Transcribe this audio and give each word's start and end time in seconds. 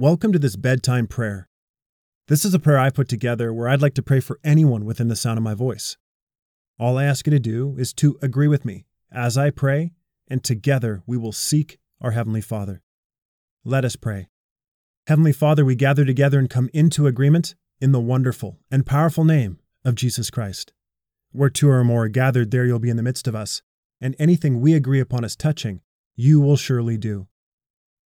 Welcome 0.00 0.30
to 0.30 0.38
this 0.38 0.54
bedtime 0.54 1.08
prayer. 1.08 1.48
This 2.28 2.44
is 2.44 2.54
a 2.54 2.60
prayer 2.60 2.78
I 2.78 2.88
put 2.88 3.08
together 3.08 3.52
where 3.52 3.68
I'd 3.68 3.82
like 3.82 3.94
to 3.94 4.02
pray 4.02 4.20
for 4.20 4.38
anyone 4.44 4.84
within 4.84 5.08
the 5.08 5.16
sound 5.16 5.38
of 5.38 5.42
my 5.42 5.54
voice. 5.54 5.96
All 6.78 6.96
I 6.96 7.02
ask 7.02 7.26
you 7.26 7.32
to 7.32 7.40
do 7.40 7.74
is 7.76 7.92
to 7.94 8.16
agree 8.22 8.46
with 8.46 8.64
me 8.64 8.86
as 9.10 9.36
I 9.36 9.50
pray, 9.50 9.94
and 10.28 10.44
together 10.44 11.02
we 11.04 11.16
will 11.16 11.32
seek 11.32 11.80
our 12.00 12.12
Heavenly 12.12 12.40
Father. 12.40 12.80
Let 13.64 13.84
us 13.84 13.96
pray. 13.96 14.28
Heavenly 15.08 15.32
Father, 15.32 15.64
we 15.64 15.74
gather 15.74 16.04
together 16.04 16.38
and 16.38 16.48
come 16.48 16.70
into 16.72 17.08
agreement 17.08 17.56
in 17.80 17.90
the 17.90 17.98
wonderful 17.98 18.56
and 18.70 18.86
powerful 18.86 19.24
name 19.24 19.58
of 19.84 19.96
Jesus 19.96 20.30
Christ. 20.30 20.72
Where 21.32 21.50
two 21.50 21.70
or 21.70 21.82
more 21.82 22.04
are 22.04 22.08
gathered, 22.08 22.52
there 22.52 22.64
you'll 22.64 22.78
be 22.78 22.90
in 22.90 22.96
the 22.96 23.02
midst 23.02 23.26
of 23.26 23.34
us, 23.34 23.62
and 24.00 24.14
anything 24.20 24.60
we 24.60 24.74
agree 24.74 25.00
upon 25.00 25.24
as 25.24 25.34
touching, 25.34 25.80
you 26.14 26.40
will 26.40 26.56
surely 26.56 26.98
do. 26.98 27.26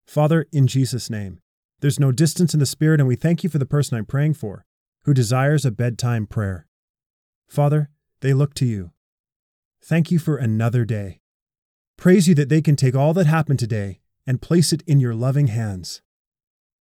Father, 0.07 0.47
in 0.53 0.67
Jesus' 0.67 1.11
name, 1.11 1.41
there's 1.83 2.01
no 2.01 2.13
distance 2.13 2.55
in 2.55 2.61
the 2.61 2.67
Spirit, 2.67 3.01
and 3.01 3.09
we 3.09 3.17
thank 3.17 3.43
you 3.43 3.51
for 3.51 3.59
the 3.59 3.67
person 3.67 3.99
I'm 3.99 4.07
praying 4.07 4.35
for, 4.35 4.65
who 5.05 5.13
desires 5.13 5.65
a 5.65 5.73
bedtime 5.73 6.29
prayer. 6.29 6.69
Father, 7.49 7.91
they 8.21 8.33
look 8.33 8.55
to 8.55 8.65
you. 8.65 8.93
Thank 9.85 10.13
you 10.13 10.21
for 10.21 10.37
another 10.37 10.85
day. 10.85 11.19
Praise 11.99 12.29
you 12.29 12.37
that 12.37 12.49
they 12.49 12.63
can 12.63 12.77
take 12.77 12.95
all 12.95 13.13
that 13.15 13.27
happened 13.27 13.59
today 13.59 14.01
and 14.27 14.41
place 14.41 14.73
it 14.73 14.83
in 14.87 15.01
your 15.01 15.13
loving 15.13 15.49
hands. 15.49 16.03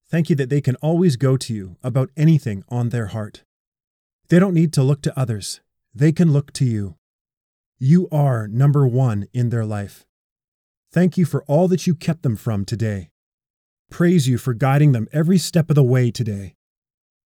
Thank 0.07 0.29
you 0.29 0.35
that 0.35 0.51
they 0.51 0.61
can 0.61 0.75
always 0.77 1.15
go 1.15 1.35
to 1.35 1.53
you 1.53 1.77
about 1.81 2.11
anything 2.15 2.63
on 2.69 2.89
their 2.89 3.07
heart. 3.07 3.43
They 4.29 4.37
don't 4.37 4.53
need 4.53 4.71
to 4.73 4.83
look 4.83 5.01
to 5.01 5.19
others, 5.19 5.61
they 5.95 6.11
can 6.11 6.31
look 6.31 6.53
to 6.53 6.65
you. 6.65 6.95
You 7.79 8.07
are 8.11 8.47
number 8.47 8.85
one 8.87 9.25
in 9.33 9.49
their 9.49 9.65
life. 9.65 10.05
Thank 10.91 11.17
you 11.17 11.25
for 11.25 11.43
all 11.47 11.67
that 11.69 11.87
you 11.87 11.95
kept 11.95 12.21
them 12.21 12.35
from 12.35 12.65
today. 12.65 13.10
Praise 13.91 14.25
you 14.25 14.37
for 14.37 14.53
guiding 14.53 14.93
them 14.93 15.09
every 15.11 15.37
step 15.37 15.69
of 15.69 15.75
the 15.75 15.83
way 15.83 16.11
today. 16.11 16.55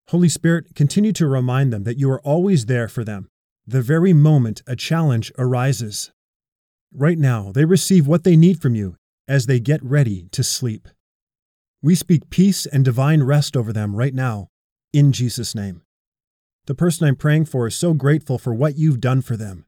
Holy 0.10 0.28
Spirit, 0.28 0.74
continue 0.74 1.14
to 1.14 1.28
remind 1.28 1.72
them 1.72 1.84
that 1.84 2.00
you 2.00 2.10
are 2.10 2.22
always 2.22 2.66
there 2.66 2.88
for 2.88 3.04
them, 3.04 3.30
the 3.68 3.84
very 3.84 4.14
moment 4.14 4.64
a 4.66 4.76
challenge 4.76 5.32
arises. 5.38 6.12
Right 6.92 7.20
now, 7.20 7.52
they 7.52 7.66
receive 7.66 8.08
what 8.08 8.24
they 8.24 8.36
need 8.36 8.64
from 8.64 8.74
you 8.74 8.98
as 9.28 9.46
they 9.46 9.60
get 9.60 9.84
ready 9.84 10.28
to 10.32 10.44
sleep. 10.44 10.88
We 11.84 11.94
speak 11.94 12.32
peace 12.32 12.66
and 12.66 12.84
divine 12.84 13.22
rest 13.22 13.56
over 13.56 13.72
them 13.72 13.96
right 13.96 14.14
now, 14.14 14.48
in 14.92 15.12
Jesus' 15.12 15.54
name. 15.54 15.84
The 16.66 16.74
person 16.74 17.08
I'm 17.08 17.16
praying 17.16 17.46
for 17.46 17.68
is 17.68 17.76
so 17.76 17.94
grateful 17.94 18.40
for 18.40 18.56
what 18.56 18.76
you've 18.76 19.00
done 19.00 19.22
for 19.22 19.38
them. 19.38 19.68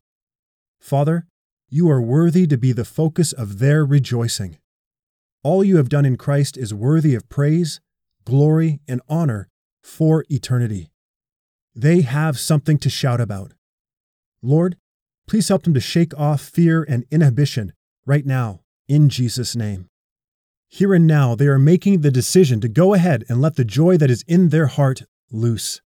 Father, 0.82 1.28
you 1.70 1.92
are 1.92 2.02
worthy 2.02 2.48
to 2.48 2.58
be 2.58 2.72
the 2.72 2.86
focus 2.86 3.34
of 3.34 3.60
their 3.60 3.86
rejoicing. 3.86 4.58
All 5.48 5.64
you 5.64 5.78
have 5.78 5.88
done 5.88 6.04
in 6.04 6.18
Christ 6.18 6.58
is 6.58 6.74
worthy 6.74 7.16
of 7.16 7.30
praise, 7.30 7.80
glory, 8.26 8.82
and 8.86 9.00
honor 9.08 9.48
for 9.82 10.26
eternity. 10.28 10.92
They 11.74 12.02
have 12.02 12.38
something 12.38 12.78
to 12.80 12.90
shout 12.90 13.22
about. 13.22 13.54
Lord, 14.42 14.76
please 15.26 15.48
help 15.48 15.64
them 15.64 15.74
to 15.74 15.80
shake 15.80 16.14
off 16.20 16.42
fear 16.42 16.84
and 16.84 17.06
inhibition 17.10 17.72
right 18.06 18.26
now, 18.26 18.60
in 18.90 19.08
Jesus' 19.08 19.56
name. 19.56 19.88
Here 20.68 20.94
and 20.94 21.08
now, 21.08 21.34
they 21.34 21.48
are 21.48 21.58
making 21.58 22.02
the 22.02 22.12
decision 22.12 22.60
to 22.60 22.68
go 22.68 22.94
ahead 22.94 23.24
and 23.30 23.40
let 23.40 23.56
the 23.56 23.64
joy 23.64 23.96
that 24.00 24.12
is 24.12 24.26
in 24.28 24.50
their 24.50 24.68
heart 24.68 25.04
loose. 25.32 25.80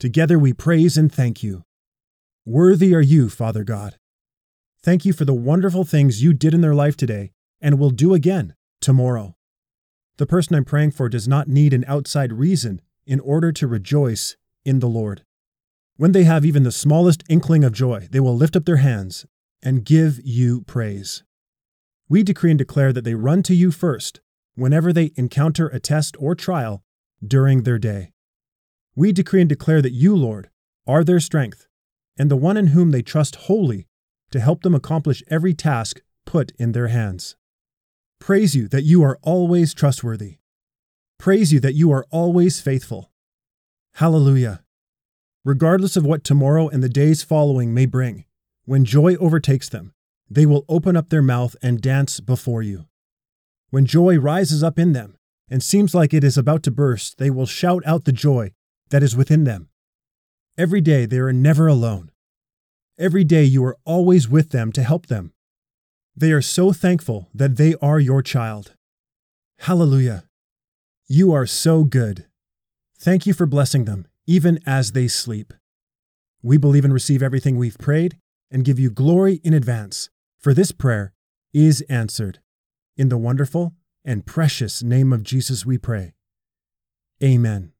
Together 0.00 0.40
we 0.40 0.52
praise 0.52 0.98
and 0.98 1.12
thank 1.12 1.40
you. 1.40 1.62
Worthy 2.44 2.96
are 2.96 3.00
you, 3.00 3.28
Father 3.28 3.62
God. 3.62 3.96
Thank 4.82 5.04
you 5.04 5.12
for 5.12 5.24
the 5.24 5.32
wonderful 5.32 5.84
things 5.84 6.24
you 6.24 6.32
did 6.32 6.52
in 6.52 6.62
their 6.62 6.74
life 6.74 6.96
today 6.96 7.30
and 7.60 7.78
will 7.78 7.90
do 7.90 8.12
again 8.12 8.56
tomorrow. 8.82 9.36
The 10.18 10.26
person 10.26 10.54
I'm 10.54 10.64
praying 10.64 10.90
for 10.90 11.08
does 11.08 11.26
not 11.26 11.48
need 11.48 11.72
an 11.72 11.84
outside 11.88 12.32
reason 12.32 12.82
in 13.06 13.20
order 13.20 13.52
to 13.52 13.66
rejoice 13.66 14.36
in 14.64 14.80
the 14.80 14.88
Lord. 14.88 15.24
When 15.96 16.12
they 16.12 16.24
have 16.24 16.44
even 16.44 16.62
the 16.62 16.72
smallest 16.72 17.22
inkling 17.28 17.64
of 17.64 17.72
joy, 17.72 18.08
they 18.10 18.20
will 18.20 18.36
lift 18.36 18.56
up 18.56 18.64
their 18.64 18.76
hands 18.76 19.24
and 19.62 19.84
give 19.84 20.20
you 20.22 20.62
praise 20.62 21.22
we 22.12 22.22
decree 22.22 22.50
and 22.50 22.58
declare 22.58 22.92
that 22.92 23.04
they 23.04 23.14
run 23.14 23.42
to 23.42 23.54
you 23.54 23.70
first 23.70 24.20
whenever 24.54 24.92
they 24.92 25.12
encounter 25.16 25.68
a 25.68 25.80
test 25.80 26.14
or 26.18 26.34
trial 26.34 26.84
during 27.26 27.62
their 27.62 27.78
day. 27.78 28.12
We 28.94 29.12
decree 29.12 29.40
and 29.40 29.48
declare 29.48 29.80
that 29.80 29.94
you, 29.94 30.14
Lord, 30.14 30.50
are 30.86 31.04
their 31.04 31.20
strength 31.20 31.66
and 32.18 32.30
the 32.30 32.36
one 32.36 32.58
in 32.58 32.66
whom 32.66 32.90
they 32.90 33.00
trust 33.00 33.36
wholly 33.36 33.86
to 34.30 34.40
help 34.40 34.62
them 34.62 34.74
accomplish 34.74 35.22
every 35.28 35.54
task 35.54 36.02
put 36.26 36.52
in 36.58 36.72
their 36.72 36.88
hands. 36.88 37.34
Praise 38.22 38.54
you 38.54 38.68
that 38.68 38.84
you 38.84 39.02
are 39.02 39.18
always 39.22 39.74
trustworthy. 39.74 40.36
Praise 41.18 41.52
you 41.52 41.58
that 41.58 41.74
you 41.74 41.90
are 41.90 42.06
always 42.12 42.60
faithful. 42.60 43.10
Hallelujah. 43.94 44.62
Regardless 45.44 45.96
of 45.96 46.06
what 46.06 46.22
tomorrow 46.22 46.68
and 46.68 46.84
the 46.84 46.88
days 46.88 47.24
following 47.24 47.74
may 47.74 47.84
bring, 47.84 48.24
when 48.64 48.84
joy 48.84 49.16
overtakes 49.16 49.68
them, 49.68 49.92
they 50.30 50.46
will 50.46 50.64
open 50.68 50.96
up 50.96 51.08
their 51.08 51.20
mouth 51.20 51.56
and 51.64 51.80
dance 51.80 52.20
before 52.20 52.62
you. 52.62 52.86
When 53.70 53.86
joy 53.86 54.20
rises 54.20 54.62
up 54.62 54.78
in 54.78 54.92
them 54.92 55.16
and 55.50 55.60
seems 55.60 55.92
like 55.92 56.14
it 56.14 56.22
is 56.22 56.38
about 56.38 56.62
to 56.62 56.70
burst, 56.70 57.18
they 57.18 57.28
will 57.28 57.44
shout 57.44 57.82
out 57.84 58.04
the 58.04 58.12
joy 58.12 58.52
that 58.90 59.02
is 59.02 59.16
within 59.16 59.42
them. 59.42 59.68
Every 60.56 60.80
day 60.80 61.06
they 61.06 61.18
are 61.18 61.32
never 61.32 61.66
alone. 61.66 62.12
Every 62.96 63.24
day 63.24 63.42
you 63.42 63.64
are 63.64 63.78
always 63.84 64.28
with 64.28 64.50
them 64.50 64.70
to 64.74 64.84
help 64.84 65.06
them. 65.06 65.31
They 66.14 66.32
are 66.32 66.42
so 66.42 66.72
thankful 66.72 67.28
that 67.34 67.56
they 67.56 67.74
are 67.80 67.98
your 67.98 68.22
child. 68.22 68.74
Hallelujah. 69.60 70.24
You 71.08 71.32
are 71.32 71.46
so 71.46 71.84
good. 71.84 72.26
Thank 72.98 73.26
you 73.26 73.32
for 73.32 73.46
blessing 73.46 73.84
them, 73.84 74.06
even 74.26 74.60
as 74.66 74.92
they 74.92 75.08
sleep. 75.08 75.52
We 76.42 76.56
believe 76.58 76.84
and 76.84 76.92
receive 76.94 77.22
everything 77.22 77.56
we've 77.56 77.78
prayed 77.78 78.18
and 78.50 78.64
give 78.64 78.78
you 78.78 78.90
glory 78.90 79.40
in 79.42 79.54
advance 79.54 80.10
for 80.38 80.52
this 80.52 80.72
prayer 80.72 81.12
is 81.54 81.82
answered. 81.88 82.40
In 82.96 83.08
the 83.08 83.18
wonderful 83.18 83.72
and 84.04 84.26
precious 84.26 84.82
name 84.82 85.12
of 85.12 85.22
Jesus 85.22 85.64
we 85.64 85.78
pray. 85.78 86.14
Amen. 87.22 87.71